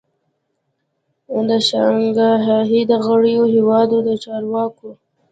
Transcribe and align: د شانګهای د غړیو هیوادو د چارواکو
د 1.49 1.49
شانګهای 1.69 2.81
د 2.89 2.91
غړیو 3.05 3.43
هیوادو 3.53 3.97
د 4.07 4.09
چارواکو 4.23 4.89